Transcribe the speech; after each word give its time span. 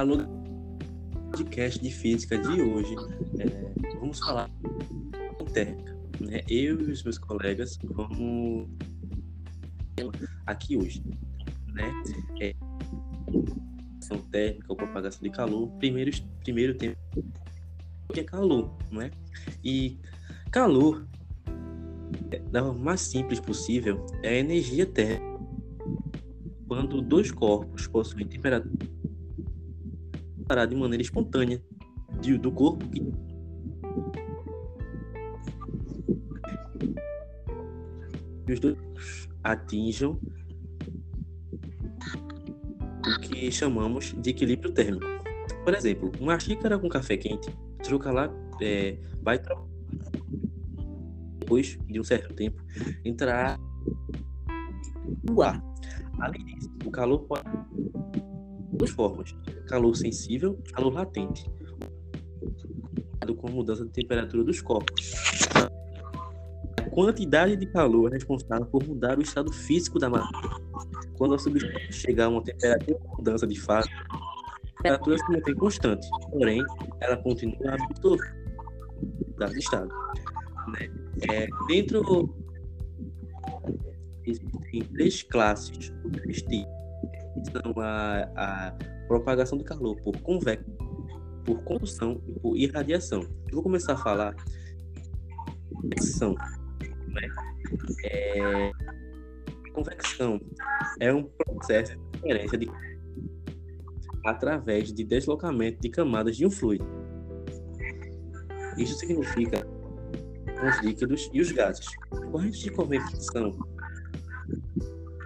Alô, 0.00 0.16
podcast 1.30 1.78
de 1.78 1.90
física 1.90 2.38
de 2.38 2.62
hoje, 2.62 2.94
é, 3.38 3.94
vamos 3.98 4.18
falar 4.18 4.48
térmica. 5.52 5.94
Né? 6.18 6.40
Eu 6.48 6.80
e 6.80 6.90
os 6.90 7.02
meus 7.02 7.18
colegas 7.18 7.78
vamos 7.84 8.66
aqui 10.46 10.78
hoje, 10.78 11.02
né? 11.74 11.92
É, 12.40 12.54
térmica 14.30 14.64
ou 14.70 14.76
propagação 14.76 15.20
de 15.20 15.28
calor. 15.28 15.68
Primeiro, 15.72 16.10
primeiro 16.42 16.74
tempo 16.78 16.96
que 18.10 18.20
é 18.20 18.24
calor, 18.24 18.74
né? 18.90 19.10
E 19.62 19.98
calor, 20.50 21.06
da 22.50 22.62
forma 22.62 22.84
mais 22.84 23.02
simples 23.02 23.38
possível, 23.38 24.06
é 24.22 24.30
a 24.30 24.38
energia 24.38 24.86
térmica. 24.86 25.38
Quando 26.66 27.02
dois 27.02 27.30
corpos 27.30 27.86
possuem 27.86 28.26
temperatura 28.26 28.88
de 30.66 30.76
maneira 30.76 31.02
espontânea 31.02 31.62
do 32.40 32.52
corpo 32.52 32.84
que 32.88 33.00
os 38.52 38.60
dois 38.60 38.76
atinjam 39.44 40.20
o 43.06 43.20
que 43.20 43.50
chamamos 43.50 44.14
de 44.20 44.30
equilíbrio 44.30 44.72
térmico. 44.72 45.06
Por 45.64 45.74
exemplo, 45.74 46.10
uma 46.20 46.38
xícara 46.38 46.78
com 46.78 46.88
café 46.88 47.16
quente, 47.16 47.48
troca 47.82 48.10
lá, 48.10 48.28
é, 48.60 48.98
vai 49.22 49.40
depois 51.38 51.78
de 51.88 52.00
um 52.00 52.04
certo 52.04 52.34
tempo 52.34 52.62
entrar 53.04 53.58
no 55.22 55.42
ar. 55.42 55.62
Além 56.18 56.44
disso, 56.44 56.70
o 56.84 56.90
calor 56.90 57.20
pode 57.20 57.44
duas 58.72 58.90
formas: 58.90 59.34
calor 59.66 59.94
sensível 59.96 60.58
calor 60.72 60.92
latente, 60.92 61.50
com 63.36 63.50
mudança 63.50 63.84
de 63.84 63.90
temperatura 63.90 64.44
dos 64.44 64.60
corpos. 64.60 65.12
A 66.76 66.90
quantidade 66.90 67.56
de 67.56 67.66
calor 67.66 68.10
é 68.10 68.14
responsável 68.14 68.66
por 68.66 68.86
mudar 68.86 69.18
o 69.18 69.22
estado 69.22 69.52
físico 69.52 69.98
da 69.98 70.10
matéria. 70.10 70.56
Quando 71.16 71.34
a 71.34 71.38
substância 71.38 71.92
chega 71.92 72.24
a 72.24 72.28
uma 72.28 72.42
temperatura 72.42 72.98
de 72.98 73.08
mudança 73.16 73.46
de 73.46 73.60
fase, 73.60 73.88
a 73.88 74.76
temperatura 74.76 75.18
se 75.18 75.32
mantém 75.32 75.54
constante, 75.54 76.08
porém, 76.30 76.62
ela 77.00 77.16
continua 77.18 77.74
absorvendo 77.74 78.40
dado 79.38 79.56
estado. 79.56 79.88
Né? 80.68 80.90
É, 81.30 81.48
dentro 81.66 82.34
existem 84.24 84.82
três 84.92 85.22
classes, 85.22 85.92
três 86.12 86.42
tipos 86.42 86.79
são 87.50 87.74
a, 87.78 88.22
a 88.36 88.72
propagação 89.06 89.58
do 89.58 89.64
calor 89.64 89.96
por 90.02 90.16
convecção, 90.20 90.76
por 91.44 91.62
condução 91.62 92.20
e 92.26 92.40
por 92.40 92.56
irradiação. 92.56 93.22
Eu 93.48 93.54
vou 93.54 93.62
começar 93.62 93.94
a 93.94 93.96
falar 93.96 94.34
convecção. 95.72 96.34
Né? 97.08 97.28
É, 98.04 98.70
convecção 99.72 100.40
é 100.98 101.12
um 101.12 101.24
processo 101.24 101.96
de 101.96 102.18
diferença 102.18 102.58
de 102.58 102.70
através 104.24 104.92
de 104.92 105.02
deslocamento 105.02 105.80
de 105.80 105.88
camadas 105.88 106.36
de 106.36 106.46
um 106.46 106.50
fluido. 106.50 106.86
Isso 108.76 108.94
significa 108.96 109.66
os 110.66 110.78
líquidos 110.84 111.30
e 111.32 111.40
os 111.40 111.50
gases. 111.52 111.86
Correntes 112.30 112.60
de 112.60 112.70
convecção 112.70 113.56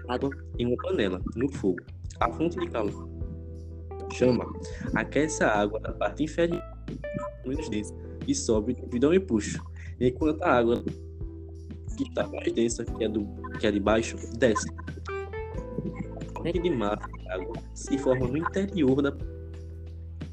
água 0.08 0.30
em 0.58 0.66
uma 0.66 0.76
panela, 0.76 1.20
no 1.34 1.50
fogo. 1.52 1.80
A 2.20 2.30
fonte 2.30 2.58
de 2.58 2.68
calor 2.68 3.08
chama 4.12 4.44
aquece 4.94 5.42
a 5.42 5.50
água 5.50 5.80
da 5.80 5.92
parte 5.92 6.22
inferior 6.22 6.62
menos 7.44 7.68
densa 7.68 7.94
e 8.26 8.34
sobe 8.34 8.74
devido 8.74 9.06
ao 9.06 9.14
empuxo, 9.14 9.62
enquanto 10.00 10.42
a 10.42 10.58
água 10.58 10.82
que 11.96 12.04
está 12.04 12.26
mais 12.28 12.52
densa, 12.52 12.84
que 12.84 13.04
é, 13.04 13.08
do, 13.08 13.26
que 13.58 13.66
é 13.66 13.70
de 13.70 13.80
baixo, 13.80 14.16
desce. 14.36 14.66
Corrente 16.32 16.60
de 16.60 16.70
massa 16.70 17.06
de 17.06 17.28
água 17.28 17.54
se 17.74 17.98
forma 17.98 18.26
no 18.26 18.36
interior 18.36 19.02
da 19.02 19.14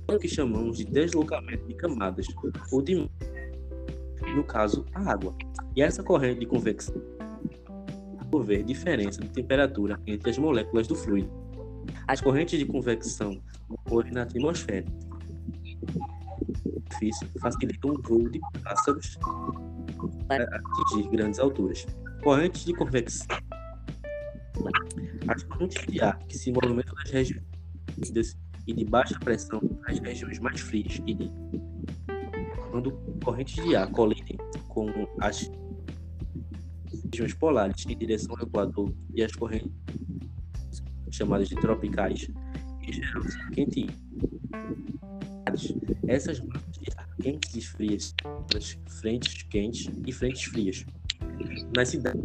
o 0.07 0.19
que 0.19 0.27
chamamos 0.27 0.77
de 0.77 0.85
deslocamento 0.85 1.65
de 1.67 1.73
camadas, 1.73 2.27
ou 2.71 2.81
de 2.81 3.09
no 4.35 4.43
caso, 4.43 4.85
a 4.93 5.11
água. 5.11 5.33
E 5.75 5.81
essa 5.81 6.03
corrente 6.03 6.41
de 6.41 6.45
convecção 6.45 7.01
haver 8.39 8.63
diferença 8.63 9.21
de 9.21 9.29
temperatura 9.29 9.99
entre 10.07 10.29
as 10.29 10.37
moléculas 10.37 10.87
do 10.87 10.95
fluido. 10.95 11.40
As 12.07 12.21
correntes 12.21 12.57
de 12.57 12.65
convecção 12.65 13.41
ocorrem 13.69 14.11
na 14.11 14.23
atmosfera. 14.23 14.85
Facilitam 17.39 17.91
o 17.91 18.01
voo 18.01 18.29
de 18.29 18.39
pássaros 18.63 19.17
para 20.27 20.43
atingir 20.43 21.09
grandes 21.09 21.39
alturas. 21.39 21.85
Correntes 22.23 22.65
de 22.65 22.73
convecção. 22.73 23.27
As 25.27 25.43
correntes 25.43 25.85
de 25.87 26.01
ar 26.01 26.17
que 26.27 26.37
se 26.37 26.51
movimentam 26.51 26.93
nas 26.95 27.09
regiões 27.09 27.43
e 28.67 28.73
de 28.73 28.85
baixa 28.85 29.17
pressão 29.19 29.61
nas 29.87 29.99
regiões 29.99 30.39
mais 30.39 30.59
frias 30.59 31.01
e 31.05 31.13
de 31.13 31.31
quando 32.69 32.91
correntes 33.23 33.63
de 33.63 33.75
ar 33.75 33.89
colidem 33.91 34.37
com 34.67 34.87
as 35.19 35.51
regiões 37.11 37.33
polares 37.33 37.85
em 37.85 37.97
direção 37.97 38.35
ao 38.37 38.47
Equador 38.47 38.93
e 39.13 39.23
as 39.23 39.35
correntes 39.35 39.71
chamadas 41.21 41.49
de 41.49 41.55
tropicais, 41.55 42.27
em 42.81 42.93
geral 42.93 43.21
quentes. 43.53 43.85
Essas 46.07 46.39
massas 46.41 46.77
quentes 47.21 47.55
e 47.55 47.61
frias, 47.61 48.15
frentes 48.87 49.43
quentes 49.43 49.89
e 50.07 50.11
frentes 50.11 50.43
frias. 50.43 50.85
Nas 51.75 51.89
cidades, 51.89 52.21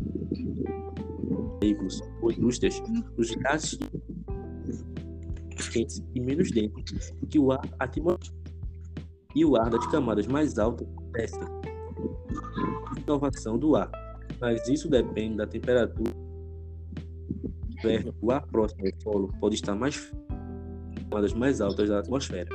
veículos 1.61 2.01
ou 2.23 2.33
indústrias, 2.33 2.83
os 3.19 3.31
gases 3.34 3.79
quentes 5.73 6.03
e 6.15 6.21
menos 6.21 6.51
densos 6.51 7.13
que 7.28 7.39
o 7.39 7.53
ar 7.53 7.61
atmosférico 7.78 8.34
e 9.34 9.45
o 9.45 9.57
ar 9.57 9.69
das 9.69 9.87
camadas 9.89 10.27
mais 10.27 10.59
altas 10.59 10.89
desce. 11.13 11.39
Inovação 12.97 13.59
do 13.59 13.77
ar 13.77 13.91
mas 14.41 14.69
isso 14.69 14.89
depende 14.89 15.37
da 15.37 15.47
temperatura. 15.47 16.26
O 18.21 18.31
ar 18.31 18.47
próximo 18.47 18.87
ao 18.87 19.03
solo 19.03 19.33
pode 19.41 19.55
estar 19.55 19.75
mais 19.75 20.13
uma 21.11 21.21
das 21.21 21.33
mais 21.33 21.61
altas 21.61 21.89
da 21.89 22.01
atmosfera, 22.01 22.49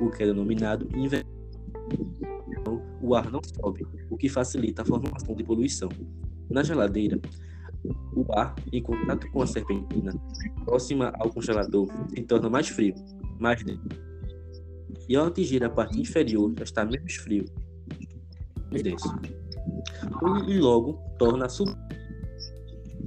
o 0.00 0.10
que 0.10 0.22
é 0.22 0.26
denominado 0.26 0.88
inverno. 0.96 1.30
Então, 2.48 2.82
o 3.02 3.14
ar 3.14 3.30
não 3.30 3.40
sobe, 3.42 3.86
o 4.08 4.16
que 4.16 4.28
facilita 4.28 4.82
a 4.82 4.84
formação 4.84 5.34
de 5.34 5.44
poluição. 5.44 5.88
Na 6.48 6.62
geladeira, 6.62 7.20
o 8.14 8.24
ar, 8.32 8.54
em 8.72 8.82
contato 8.82 9.30
com 9.30 9.42
a 9.42 9.46
serpentina, 9.46 10.12
próxima 10.64 11.12
ao 11.18 11.30
congelador, 11.30 11.88
se 12.08 12.22
torna 12.22 12.48
mais 12.48 12.68
frio, 12.68 12.94
mais 13.38 13.62
denso. 13.62 13.88
E 15.08 15.16
ao 15.16 15.26
atingir 15.26 15.62
a 15.64 15.70
parte 15.70 16.00
inferior, 16.00 16.52
já 16.56 16.64
está 16.64 16.84
menos 16.84 17.16
frio, 17.16 17.44
mais 18.70 18.82
denso 18.82 19.08
e 20.48 20.58
logo 20.58 20.94
torna 21.18 21.46
a 21.46 21.48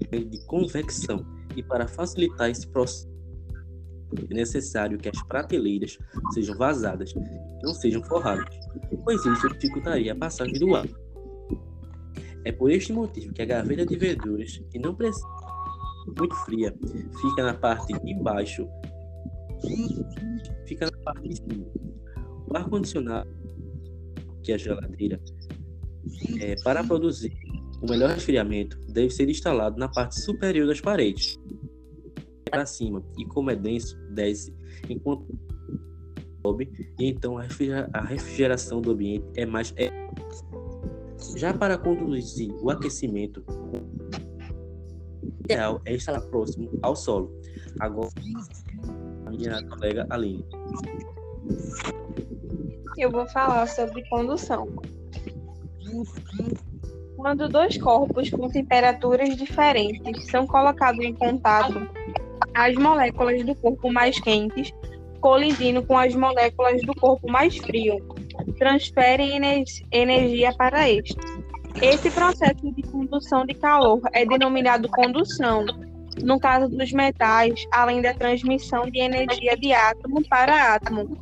de 0.09 0.45
convecção. 0.45 1.25
E 1.55 1.63
para 1.63 1.87
facilitar 1.87 2.49
esse 2.49 2.67
processo, 2.67 3.13
é 4.29 4.33
necessário 4.33 4.97
que 4.97 5.09
as 5.09 5.23
prateleiras 5.23 5.97
sejam 6.33 6.55
vazadas 6.57 7.13
não 7.63 7.73
sejam 7.73 8.03
forradas, 8.03 8.55
pois 9.03 9.25
isso 9.25 9.49
dificultaria 9.49 10.13
a 10.13 10.15
passagem 10.15 10.53
do 10.59 10.75
ar. 10.75 10.87
É 12.45 12.51
por 12.51 12.69
este 12.69 12.91
motivo 12.91 13.33
que 13.33 13.41
a 13.41 13.45
gaveta 13.45 13.85
de 13.85 13.95
verduras, 13.95 14.61
que 14.69 14.77
não 14.77 14.93
precisa 14.93 15.25
muito 16.19 16.35
fria, 16.45 16.75
fica 17.21 17.43
na 17.43 17.53
parte 17.53 17.93
de 17.93 18.13
baixo, 18.15 18.67
fica 20.67 20.85
na 20.85 20.97
parte 21.03 21.29
de 21.29 21.35
cima. 21.37 21.65
O 22.47 22.57
ar-condicionado, 22.57 23.29
que 24.43 24.51
é 24.51 24.55
a 24.55 24.57
geladeira, 24.57 25.19
é, 26.41 26.55
para 26.63 26.83
produzir 26.83 27.33
o 27.81 27.89
melhor 27.89 28.09
resfriamento, 28.09 28.77
deve 28.91 29.09
ser 29.09 29.29
instalado 29.29 29.77
na 29.77 29.87
parte 29.87 30.19
superior 30.19 30.67
das 30.67 30.81
paredes, 30.81 31.39
para 32.53 32.67
cima, 32.67 33.03
e 33.17 33.25
como 33.25 33.49
é 33.49 33.55
denso, 33.55 33.97
desce, 34.11 34.55
enquanto 34.87 35.25
sobe, 36.45 36.71
e 36.99 37.09
então 37.09 37.39
a 37.39 38.01
refrigeração 38.03 38.79
do 38.79 38.91
ambiente 38.91 39.25
é 39.35 39.43
mais. 39.43 39.73
É... 39.75 39.89
Já 41.35 41.51
para 41.51 41.79
conduzir 41.79 42.53
o 42.61 42.69
aquecimento, 42.69 43.43
o 43.47 43.71
ideal 45.45 45.81
é 45.83 45.95
estar 45.95 46.21
próximo 46.21 46.69
ao 46.83 46.95
solo. 46.95 47.35
Agora, 47.79 48.09
a 49.25 49.31
minha 49.31 49.67
colega 49.67 50.05
Aline. 50.11 50.45
Eu 52.99 53.09
vou 53.09 53.27
falar 53.29 53.67
sobre 53.67 54.07
condução. 54.09 54.67
Quando 57.15 57.49
dois 57.49 57.77
corpos 57.77 58.29
com 58.29 58.47
temperaturas 58.49 59.35
diferentes 59.35 60.29
são 60.29 60.45
colocados 60.45 61.03
em 61.03 61.15
contato, 61.15 61.89
as 62.55 62.75
moléculas 62.75 63.43
do 63.43 63.55
corpo 63.55 63.91
mais 63.91 64.19
quentes 64.19 64.73
colidindo 65.23 65.81
com 65.83 65.97
as 65.97 66.13
moléculas 66.13 66.81
do 66.81 66.93
corpo 66.95 67.31
mais 67.31 67.55
frio, 67.55 67.97
transferem 68.59 69.39
energia 69.89 70.53
para 70.57 70.89
este. 70.89 71.15
Esse 71.81 72.11
processo 72.11 72.69
de 72.73 72.83
condução 72.83 73.45
de 73.45 73.53
calor 73.53 74.01
é 74.11 74.25
denominado 74.25 74.89
condução. 74.89 75.65
No 76.21 76.37
caso 76.39 76.67
dos 76.67 76.91
metais, 76.91 77.65
além 77.71 78.01
da 78.01 78.13
transmissão 78.13 78.83
de 78.83 78.99
energia 78.99 79.55
de 79.55 79.71
átomo 79.71 80.21
para 80.27 80.75
átomo, 80.75 81.17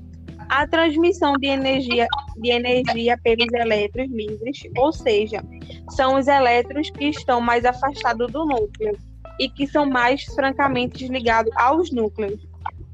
a 0.50 0.66
transmissão 0.66 1.34
de 1.34 1.48
energia, 1.48 2.08
de 2.38 2.50
energia 2.50 3.18
pelos 3.24 3.54
elétrons 3.54 4.10
livres, 4.10 4.64
ou 4.78 4.92
seja, 4.92 5.44
são 5.92 6.16
os 6.16 6.28
elétrons 6.28 6.90
que 6.90 7.06
estão 7.06 7.40
mais 7.40 7.64
afastados 7.64 8.32
do 8.32 8.46
núcleo 8.46 8.98
e 9.42 9.50
que 9.50 9.66
são 9.66 9.88
mais 9.88 10.24
francamente 10.36 11.08
ligados 11.08 11.52
aos 11.58 11.92
núcleos. 11.92 12.40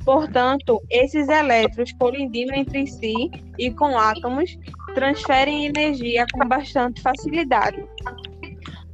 Portanto, 0.06 0.82
esses 0.90 1.28
elétrons 1.28 1.92
colidindo 2.00 2.54
entre 2.54 2.88
si 2.88 3.30
e 3.60 3.70
com 3.70 3.98
átomos 3.98 4.58
transferem 4.96 5.66
energia 5.66 6.26
com 6.32 6.48
bastante 6.48 7.02
facilidade. 7.02 7.86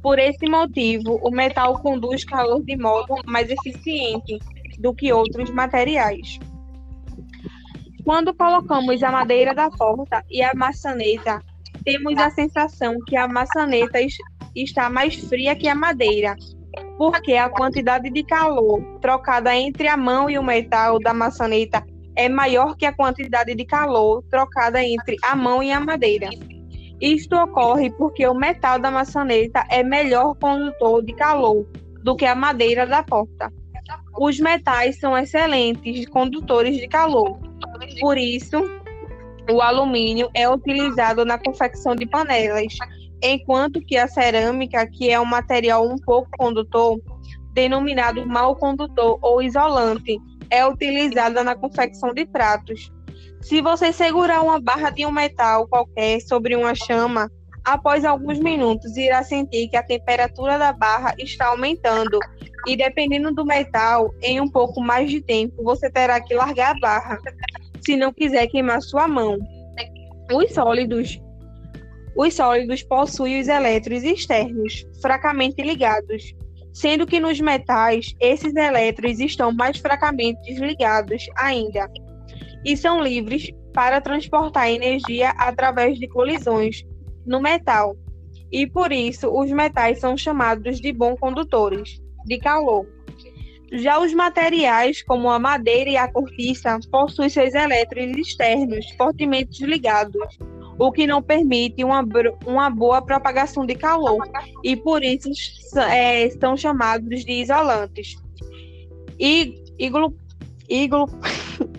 Por 0.02 0.18
esse 0.18 0.48
motivo, 0.48 1.20
o 1.22 1.30
metal 1.30 1.80
conduz 1.80 2.24
calor 2.24 2.60
de 2.64 2.76
modo 2.76 3.14
mais 3.24 3.48
eficiente 3.48 4.36
do 4.80 4.92
que 4.92 5.12
outros 5.12 5.48
materiais. 5.50 6.40
Quando 8.04 8.34
colocamos 8.34 9.00
a 9.04 9.12
madeira 9.12 9.54
da 9.54 9.70
porta 9.70 10.24
e 10.28 10.42
a 10.42 10.52
maçaneta, 10.56 11.40
temos 11.84 12.18
a 12.18 12.30
sensação 12.30 12.96
que 13.06 13.16
a 13.16 13.28
maçaneta 13.28 14.00
está 14.56 14.90
mais 14.90 15.14
fria 15.14 15.54
que 15.54 15.68
a 15.68 15.74
madeira, 15.76 16.34
porque 16.96 17.34
a 17.34 17.48
quantidade 17.48 18.10
de 18.10 18.22
calor 18.24 18.82
trocada 19.00 19.54
entre 19.54 19.88
a 19.88 19.96
mão 19.96 20.30
e 20.30 20.38
o 20.38 20.42
metal 20.42 20.98
da 20.98 21.12
maçaneta 21.12 21.84
é 22.16 22.28
maior 22.28 22.76
que 22.76 22.86
a 22.86 22.92
quantidade 22.92 23.54
de 23.54 23.64
calor 23.64 24.22
trocada 24.30 24.82
entre 24.82 25.16
a 25.24 25.34
mão 25.34 25.62
e 25.62 25.72
a 25.72 25.80
madeira. 25.80 26.28
Isto 27.00 27.36
ocorre 27.36 27.90
porque 27.90 28.26
o 28.26 28.34
metal 28.34 28.78
da 28.78 28.90
maçaneta 28.90 29.64
é 29.68 29.82
melhor 29.82 30.34
condutor 30.36 31.04
de 31.04 31.12
calor 31.14 31.66
do 32.02 32.14
que 32.14 32.24
a 32.24 32.34
madeira 32.34 32.86
da 32.86 33.02
porta. 33.02 33.52
Os 34.16 34.38
metais 34.38 34.98
são 35.00 35.18
excelentes 35.18 36.08
condutores 36.08 36.76
de 36.76 36.86
calor, 36.86 37.38
por 38.00 38.16
isso, 38.16 38.62
o 39.50 39.60
alumínio 39.60 40.30
é 40.34 40.48
utilizado 40.48 41.24
na 41.24 41.38
confecção 41.38 41.94
de 41.94 42.06
panelas, 42.06 42.74
enquanto 43.24 43.80
que 43.80 43.96
a 43.96 44.06
cerâmica, 44.06 44.86
que 44.86 45.10
é 45.10 45.18
um 45.18 45.24
material 45.24 45.86
um 45.86 45.96
pouco 45.96 46.28
condutor, 46.36 47.00
denominado 47.54 48.26
mal 48.26 48.54
condutor 48.54 49.18
ou 49.22 49.42
isolante, 49.42 50.18
é 50.50 50.66
utilizada 50.66 51.42
na 51.42 51.56
confecção 51.56 52.12
de 52.12 52.26
pratos. 52.26 52.92
Se 53.40 53.62
você 53.62 53.92
segurar 53.92 54.42
uma 54.42 54.60
barra 54.60 54.90
de 54.90 55.06
um 55.06 55.10
metal 55.10 55.66
qualquer 55.66 56.20
sobre 56.20 56.54
uma 56.54 56.74
chama, 56.74 57.30
após 57.64 58.04
alguns 58.04 58.38
minutos 58.38 58.94
irá 58.96 59.22
sentir 59.22 59.68
que 59.68 59.76
a 59.76 59.82
temperatura 59.82 60.58
da 60.58 60.72
barra 60.72 61.14
está 61.18 61.46
aumentando 61.46 62.18
e 62.66 62.76
dependendo 62.76 63.32
do 63.32 63.44
metal, 63.44 64.12
em 64.22 64.40
um 64.40 64.48
pouco 64.48 64.80
mais 64.80 65.10
de 65.10 65.20
tempo, 65.20 65.62
você 65.62 65.90
terá 65.90 66.20
que 66.20 66.34
largar 66.34 66.76
a 66.76 66.80
barra 66.80 67.18
se 67.80 67.96
não 67.96 68.12
quiser 68.12 68.46
queimar 68.48 68.82
sua 68.82 69.06
mão. 69.06 69.38
Os 70.32 70.52
sólidos 70.52 71.20
os 72.16 72.34
sólidos 72.34 72.82
possuem 72.82 73.40
os 73.40 73.48
elétrons 73.48 74.02
externos 74.02 74.86
fracamente 75.00 75.62
ligados, 75.62 76.34
sendo 76.72 77.06
que 77.06 77.20
nos 77.20 77.40
metais 77.40 78.14
esses 78.20 78.54
elétrons 78.54 79.18
estão 79.18 79.52
mais 79.52 79.78
fracamente 79.78 80.40
desligados 80.42 81.26
ainda 81.36 81.90
e 82.64 82.76
são 82.76 83.02
livres 83.02 83.50
para 83.72 84.00
transportar 84.00 84.70
energia 84.70 85.30
através 85.30 85.98
de 85.98 86.08
colisões 86.08 86.84
no 87.26 87.40
metal. 87.40 87.96
E 88.50 88.66
por 88.66 88.92
isso 88.92 89.28
os 89.28 89.50
metais 89.50 89.98
são 89.98 90.16
chamados 90.16 90.80
de 90.80 90.92
bons 90.92 91.18
condutores 91.18 92.00
de 92.24 92.38
calor. 92.38 92.86
Já 93.72 93.98
os 93.98 94.14
materiais, 94.14 95.02
como 95.02 95.28
a 95.28 95.38
madeira 95.38 95.90
e 95.90 95.96
a 95.96 96.10
cortiça, 96.10 96.78
possuem 96.90 97.28
seus 97.28 97.54
elétrons 97.54 98.16
externos 98.16 98.86
fortemente 98.96 99.58
desligados, 99.58 100.38
o 100.78 100.92
que 100.92 101.06
não 101.06 101.22
permite 101.22 101.84
uma, 101.84 102.04
uma 102.46 102.70
boa 102.70 103.02
propagação 103.02 103.64
de 103.64 103.74
calor, 103.74 104.26
e 104.62 104.76
por 104.76 105.02
isso 105.02 105.30
é, 105.78 106.28
são 106.30 106.56
chamados 106.56 107.24
de 107.24 107.32
isolantes. 107.32 108.16
E, 109.18 109.62
iglu, 109.78 110.14
iglu, 110.68 111.08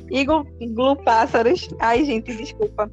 iglu 0.59 0.95
pássaros, 0.97 1.69
ai 1.80 2.06
gente, 2.06 2.33
desculpa, 2.36 2.92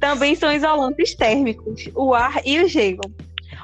também 0.00 0.34
são 0.34 0.52
isolantes 0.52 1.14
térmicos, 1.14 1.88
o 1.94 2.14
ar 2.14 2.40
e 2.44 2.60
o 2.60 2.68
gelo. 2.68 3.02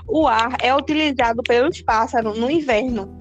O 0.07 0.27
ar 0.27 0.57
é 0.63 0.75
utilizado 0.75 1.43
pelos 1.43 1.83
pássaros 1.83 2.39
no 2.39 2.51
inverno 2.51 3.19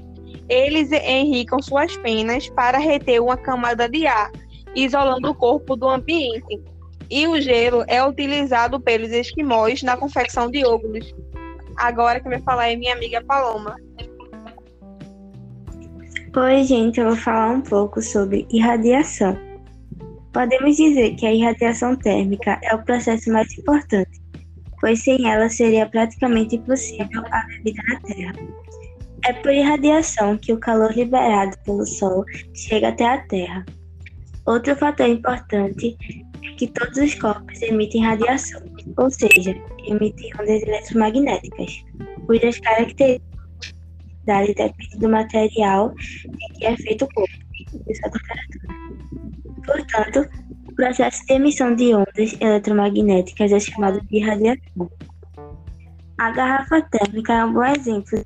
eles 0.49 0.91
enricam 0.91 1.61
suas 1.61 1.97
penas 1.97 2.49
para 2.49 2.77
reter 2.77 3.21
uma 3.21 3.35
camada 3.35 3.89
de 3.89 4.07
ar, 4.07 4.31
isolando 4.75 5.29
o 5.29 5.35
corpo 5.35 5.75
do 5.75 5.87
ambiente. 5.87 6.61
E 7.09 7.25
o 7.27 7.39
gelo 7.39 7.85
é 7.87 8.03
utilizado 8.03 8.79
pelos 8.79 9.11
esquimós 9.11 9.81
na 9.81 9.95
confecção 9.95 10.51
de 10.51 10.65
óvulos. 10.65 11.13
Agora 11.77 12.19
que 12.19 12.27
vai 12.27 12.41
falar 12.41 12.69
é 12.69 12.75
minha 12.75 12.93
amiga 12.93 13.23
Paloma. 13.23 13.75
Oi, 16.35 16.63
gente, 16.63 16.99
eu 16.99 17.07
vou 17.07 17.15
falar 17.15 17.49
um 17.51 17.61
pouco 17.61 18.01
sobre 18.01 18.45
irradiação. 18.51 19.37
Podemos 20.33 20.75
dizer 20.75 21.15
que 21.15 21.25
a 21.25 21.33
irradiação 21.33 21.95
térmica 21.95 22.59
é 22.63 22.75
o 22.75 22.83
processo 22.83 23.31
mais 23.31 23.51
importante, 23.57 24.21
pois 24.79 25.03
sem 25.03 25.27
ela 25.27 25.49
seria 25.49 25.87
praticamente 25.87 26.57
impossível 26.57 27.23
a 27.31 27.43
vida 27.63 27.81
na 27.87 27.99
Terra. 28.01 28.33
É 29.25 29.33
por 29.33 29.51
irradiação 29.51 30.37
que 30.37 30.53
o 30.53 30.59
calor 30.59 30.91
liberado 30.91 31.57
pelo 31.65 31.85
Sol 31.85 32.23
chega 32.53 32.89
até 32.89 33.05
a 33.05 33.17
Terra. 33.25 33.65
Outro 34.45 34.75
fator 34.75 35.07
importante 35.07 35.97
que 36.57 36.67
todos 36.67 36.97
os 36.97 37.15
corpos 37.15 37.61
emitem 37.61 38.03
radiação, 38.03 38.61
ou 38.97 39.09
seja, 39.09 39.55
emitem 39.85 40.31
ondas 40.35 40.61
eletromagnéticas, 40.63 41.83
cujas 42.25 42.59
características 42.59 43.27
dependem 44.25 44.99
do 44.99 45.09
material 45.09 45.93
em 46.25 46.53
que 46.53 46.65
é 46.65 46.75
feito 46.77 47.05
o 47.05 47.13
corpo 47.13 47.33
e 47.87 47.95
sua 47.95 48.09
temperatura. 48.09 48.77
Portanto, 49.65 50.29
o 50.67 50.75
processo 50.75 51.25
de 51.25 51.33
emissão 51.33 51.75
de 51.75 51.93
ondas 51.93 52.35
eletromagnéticas 52.39 53.51
é 53.51 53.59
chamado 53.59 54.01
de 54.07 54.19
radiação. 54.19 54.91
A 56.17 56.31
garrafa 56.31 56.81
térmica 56.81 57.33
é 57.33 57.45
um 57.45 57.53
bom 57.53 57.63
exemplo 57.63 58.23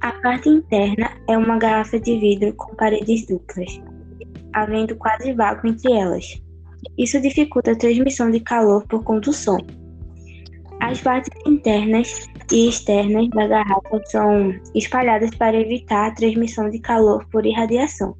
a 0.00 0.12
parte 0.12 0.48
interna 0.48 1.10
é 1.28 1.36
uma 1.36 1.58
garrafa 1.58 1.98
de 1.98 2.18
vidro 2.18 2.54
com 2.54 2.72
paredes 2.76 3.26
duplas, 3.26 3.80
havendo 4.52 4.96
quase 4.96 5.32
vácuo 5.32 5.68
entre 5.68 5.92
elas. 5.92 6.40
Isso 6.96 7.20
dificulta 7.20 7.72
a 7.72 7.76
transmissão 7.76 8.30
de 8.30 8.40
calor 8.40 8.86
por 8.86 9.02
condução. 9.04 9.58
As 10.80 11.00
partes 11.00 11.30
internas 11.44 12.28
e 12.52 12.68
externas 12.68 13.28
da 13.30 13.46
garrafa 13.48 14.00
são 14.06 14.54
espalhadas 14.74 15.34
para 15.34 15.60
evitar 15.60 16.08
a 16.08 16.14
transmissão 16.14 16.70
de 16.70 16.78
calor 16.78 17.26
por 17.30 17.44
irradiação. 17.44 18.16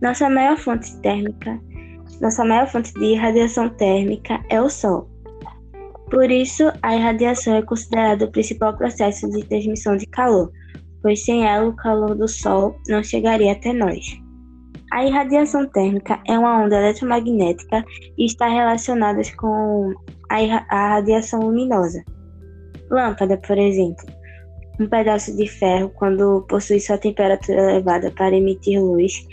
Nossa 0.00 0.28
maior 0.30 0.56
fonte 0.56 0.96
térmica, 1.00 1.60
nossa 2.20 2.44
maior 2.44 2.66
fonte 2.68 2.92
de 2.94 3.04
irradiação 3.04 3.68
térmica 3.70 4.40
é 4.48 4.60
o 4.60 4.68
Sol. 4.68 5.08
Por 6.10 6.30
isso, 6.30 6.64
a 6.82 6.96
irradiação 6.96 7.54
é 7.54 7.62
considerada 7.62 8.24
o 8.24 8.30
principal 8.30 8.76
processo 8.76 9.28
de 9.30 9.44
transmissão 9.44 9.96
de 9.96 10.06
calor, 10.06 10.50
pois 11.02 11.24
sem 11.24 11.46
ela 11.46 11.68
o 11.68 11.76
calor 11.76 12.14
do 12.14 12.28
Sol 12.28 12.76
não 12.88 13.02
chegaria 13.02 13.52
até 13.52 13.72
nós. 13.72 14.23
A 14.94 15.04
irradiação 15.04 15.66
térmica 15.66 16.20
é 16.24 16.38
uma 16.38 16.62
onda 16.62 16.76
eletromagnética 16.76 17.84
e 18.16 18.26
está 18.26 18.46
relacionada 18.46 19.20
com 19.36 19.92
a 20.30 20.88
radiação 20.90 21.40
luminosa. 21.40 22.04
Lâmpada, 22.88 23.36
por 23.38 23.58
exemplo. 23.58 24.06
Um 24.78 24.86
pedaço 24.88 25.36
de 25.36 25.48
ferro, 25.48 25.90
quando 25.96 26.46
possui 26.48 26.78
sua 26.78 26.96
temperatura 26.96 27.72
elevada 27.72 28.08
para 28.12 28.36
emitir 28.36 28.80
luz, 28.80 29.26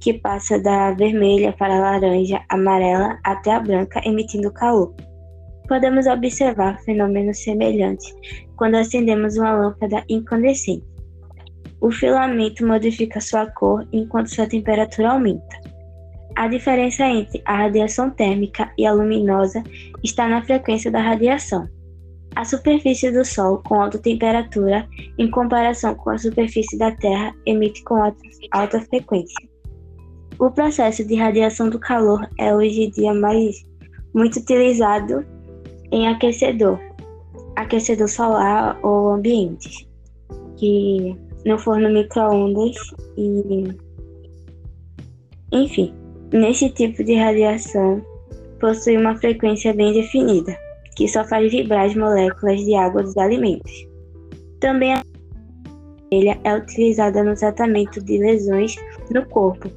que 0.00 0.14
passa 0.14 0.56
da 0.56 0.92
vermelha 0.92 1.52
para 1.52 1.74
a 1.74 1.80
laranja, 1.80 2.40
amarela 2.48 3.18
até 3.24 3.50
a 3.50 3.58
branca, 3.58 4.00
emitindo 4.04 4.52
calor. 4.52 4.94
Podemos 5.66 6.06
observar 6.06 6.78
fenômenos 6.84 7.42
semelhantes 7.42 8.14
quando 8.54 8.76
acendemos 8.76 9.36
uma 9.36 9.50
lâmpada 9.50 10.04
incandescente. 10.08 10.86
O 11.80 11.90
filamento 11.90 12.66
modifica 12.66 13.20
sua 13.20 13.46
cor 13.46 13.86
enquanto 13.92 14.34
sua 14.34 14.48
temperatura 14.48 15.12
aumenta. 15.12 15.60
A 16.36 16.48
diferença 16.48 17.04
entre 17.04 17.42
a 17.44 17.56
radiação 17.56 18.10
térmica 18.10 18.70
e 18.78 18.86
a 18.86 18.92
luminosa 18.92 19.62
está 20.02 20.28
na 20.28 20.42
frequência 20.42 20.90
da 20.90 21.00
radiação. 21.00 21.68
A 22.36 22.44
superfície 22.44 23.10
do 23.10 23.24
Sol, 23.24 23.60
com 23.64 23.80
alta 23.80 23.98
temperatura, 23.98 24.86
em 25.18 25.30
comparação 25.30 25.94
com 25.94 26.10
a 26.10 26.18
superfície 26.18 26.78
da 26.78 26.92
Terra, 26.92 27.34
emite 27.46 27.82
com 27.82 27.96
alta 28.52 28.80
frequência. 28.82 29.48
O 30.38 30.50
processo 30.50 31.04
de 31.04 31.16
radiação 31.16 31.68
do 31.68 31.80
calor 31.80 32.28
é 32.38 32.54
hoje 32.54 32.84
em 32.84 32.90
dia 32.90 33.12
mais 33.12 33.56
muito 34.14 34.38
utilizado 34.38 35.26
em 35.90 36.06
aquecedor, 36.06 36.78
aquecedor 37.56 38.08
solar 38.08 38.78
ou 38.84 39.10
ambientes, 39.10 39.88
que 40.56 41.16
no 41.44 41.58
forno 41.58 41.88
micro-ondas 41.90 42.76
e 43.16 43.88
enfim, 45.52 45.94
nesse 46.32 46.68
tipo 46.70 47.02
de 47.02 47.14
radiação 47.14 48.02
possui 48.60 48.96
uma 48.96 49.16
frequência 49.16 49.72
bem 49.72 49.92
definida, 49.94 50.56
que 50.94 51.08
só 51.08 51.24
faz 51.24 51.50
vibrar 51.50 51.86
as 51.86 51.94
moléculas 51.94 52.60
de 52.60 52.74
água 52.74 53.02
dos 53.02 53.16
alimentos. 53.16 53.72
Também 54.60 54.94
a 54.94 55.02
vermelha 56.10 56.38
é 56.44 56.54
utilizada 56.54 57.22
no 57.22 57.34
tratamento 57.34 58.04
de 58.04 58.18
lesões 58.18 58.76
no 59.10 59.24
corpo, 59.26 59.70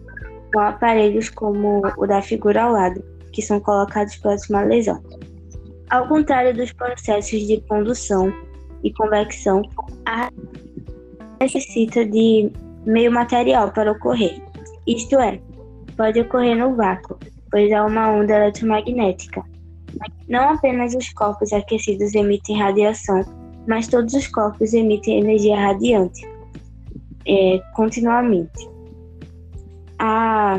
com 0.53 0.59
aparelhos 0.59 1.29
como 1.29 1.81
o 1.97 2.05
da 2.05 2.21
figura 2.21 2.63
ao 2.63 2.73
lado, 2.73 3.01
que 3.31 3.41
são 3.41 3.59
colocados 3.59 4.17
próximo 4.17 4.57
à 4.57 4.63
lesão. 4.63 5.01
Ao 5.89 6.07
contrário 6.07 6.55
dos 6.55 6.73
processos 6.73 7.47
de 7.47 7.61
condução 7.61 8.33
e 8.83 8.91
convecção, 8.93 9.61
a 10.05 10.29
necessita 11.41 12.05
de 12.05 12.51
meio 12.85 13.11
material 13.11 13.71
para 13.71 13.91
ocorrer, 13.91 14.41
isto 14.87 15.19
é, 15.19 15.39
pode 15.97 16.19
ocorrer 16.19 16.55
no 16.55 16.75
vácuo, 16.75 17.17
pois 17.49 17.69
é 17.71 17.81
uma 17.81 18.09
onda 18.09 18.33
eletromagnética. 18.33 19.43
Não 20.29 20.49
apenas 20.49 20.95
os 20.95 21.11
corpos 21.13 21.51
aquecidos 21.51 22.15
emitem 22.15 22.59
radiação, 22.59 23.23
mas 23.67 23.87
todos 23.87 24.13
os 24.13 24.27
corpos 24.27 24.73
emitem 24.73 25.19
energia 25.19 25.59
radiante 25.59 26.25
é, 27.27 27.59
continuamente. 27.75 28.69
A, 29.99 30.57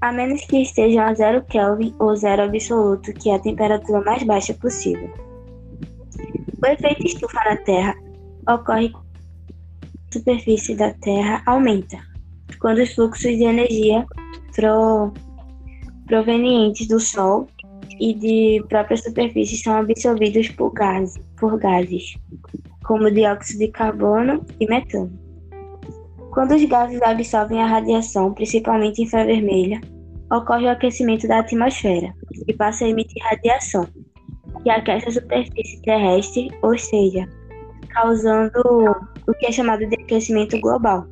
a 0.00 0.12
menos 0.12 0.44
que 0.44 0.62
estejam 0.62 1.02
a 1.04 1.14
zero 1.14 1.42
Kelvin 1.46 1.94
ou 1.98 2.14
zero 2.14 2.42
absoluto, 2.42 3.12
que 3.14 3.30
é 3.30 3.34
a 3.34 3.38
temperatura 3.38 4.00
mais 4.02 4.22
baixa 4.22 4.54
possível. 4.54 5.10
O 6.62 6.66
efeito 6.66 7.04
estufa 7.04 7.40
na 7.44 7.56
Terra 7.56 7.96
ocorre 8.48 8.92
superfície 10.12 10.74
da 10.74 10.92
Terra 10.94 11.42
aumenta, 11.46 11.98
quando 12.60 12.78
os 12.78 12.94
fluxos 12.94 13.36
de 13.36 13.44
energia 13.44 14.06
pro, 14.54 15.12
provenientes 16.06 16.86
do 16.88 17.00
Sol 17.00 17.46
e 18.00 18.14
de 18.14 18.64
própria 18.68 18.96
superfície 18.96 19.56
são 19.56 19.76
absorvidos 19.76 20.48
por, 20.50 20.72
gás, 20.72 21.14
por 21.38 21.58
gases, 21.58 22.16
como 22.84 23.10
dióxido 23.10 23.60
de 23.60 23.68
carbono 23.68 24.44
e 24.60 24.66
metano. 24.66 25.12
Quando 26.32 26.54
os 26.54 26.64
gases 26.64 27.00
absorvem 27.02 27.60
a 27.60 27.66
radiação, 27.66 28.32
principalmente 28.32 29.02
infravermelha, 29.02 29.80
ocorre 30.32 30.64
o 30.64 30.70
aquecimento 30.70 31.28
da 31.28 31.40
atmosfera 31.40 32.14
e 32.48 32.54
passa 32.54 32.84
a 32.84 32.88
emitir 32.88 33.22
radiação, 33.22 33.86
que 34.62 34.70
aquece 34.70 35.08
a 35.08 35.12
superfície 35.12 35.82
terrestre, 35.82 36.50
ou 36.62 36.76
seja, 36.78 37.28
causando 37.92 38.60
o 39.26 39.34
que 39.34 39.46
é 39.46 39.52
chamado 39.52 39.86
de 39.86 39.94
aquecimento 39.94 40.58
global. 40.60 41.06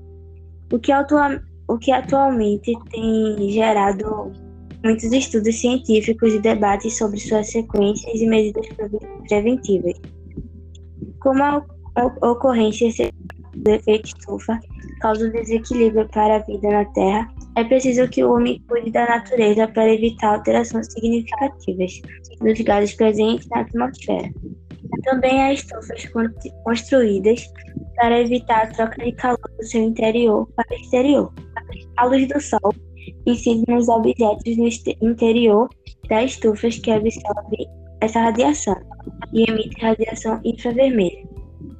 O 0.72 0.78
que, 0.78 0.92
o 1.68 1.78
que 1.78 1.92
atualmente 1.92 2.72
tem 2.90 3.50
gerado 3.50 4.32
muitos 4.84 5.12
estudos 5.12 5.60
científicos 5.60 6.34
e 6.34 6.40
debates 6.40 6.96
sobre 6.96 7.18
suas 7.18 7.50
sequências 7.50 8.20
e 8.20 8.26
medidas 8.26 8.66
preventivas. 9.28 9.94
Como 11.20 11.42
a 11.42 11.62
ocorrência 12.22 13.10
do 13.54 13.70
efeito 13.70 14.06
estufa 14.06 14.58
causa 15.00 15.26
um 15.26 15.32
desequilíbrio 15.32 16.08
para 16.08 16.36
a 16.36 16.38
vida 16.40 16.70
na 16.70 16.84
Terra, 16.86 17.30
é 17.56 17.64
preciso 17.64 18.08
que 18.08 18.22
o 18.24 18.32
homem 18.32 18.62
cuide 18.68 18.90
da 18.90 19.06
natureza 19.06 19.68
para 19.68 19.92
evitar 19.92 20.36
alterações 20.36 20.86
significativas 20.92 22.00
dos 22.40 22.60
gases 22.60 22.94
presentes 22.94 23.48
na 23.48 23.60
atmosfera. 23.60 24.30
Também 25.04 25.42
há 25.42 25.52
estufas 25.52 26.04
construídas 26.64 27.46
para 27.96 28.20
evitar 28.20 28.64
a 28.64 28.66
troca 28.68 29.04
de 29.04 29.12
calor 29.12 29.38
do 29.58 29.64
seu 29.64 29.82
interior 29.82 30.48
para 30.56 30.66
o 30.70 30.74
exterior. 30.74 31.32
A 31.96 32.06
luz 32.06 32.28
do 32.28 32.40
Sol 32.40 32.74
incide 33.26 33.64
nos 33.68 33.88
objetos 33.88 34.56
no 34.56 35.08
interior 35.10 35.68
das 36.08 36.32
estufas 36.32 36.78
que 36.78 36.90
absorvem 36.90 37.68
essa 38.00 38.20
radiação 38.20 38.76
e 39.32 39.48
emite 39.48 39.80
radiação 39.80 40.40
infravermelha. 40.44 41.28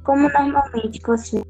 Como 0.03 0.29
normalmente 0.29 0.99
possuem 1.01 1.43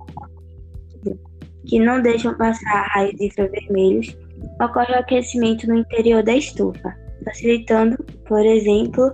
que 1.68 1.80
não 1.80 2.02
deixam 2.02 2.36
passar 2.38 2.88
raios 2.90 3.20
infravermelhos, 3.22 4.18
ocorre 4.62 4.94
o 4.94 5.00
aquecimento 5.00 5.68
no 5.68 5.78
interior 5.78 6.24
da 6.24 6.36
estufa, 6.36 6.96
facilitando, 7.24 7.98
por 8.28 8.44
exemplo, 8.46 9.12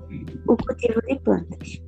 o 0.48 0.56
cultivo 0.56 1.02
de 1.08 1.20
plantas. 1.20 1.87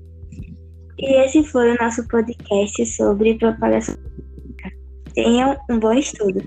E 1.02 1.26
esse 1.26 1.44
foi 1.46 1.72
o 1.72 1.78
nosso 1.82 2.06
podcast 2.10 2.86
sobre 2.86 3.38
propagação. 3.38 3.96
Tenham 5.14 5.58
um 5.70 5.80
bom 5.80 5.94
estudo. 5.94 6.42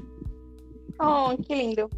Oh, 1.01 1.35
que 1.43 1.55
lindo. 1.55 1.89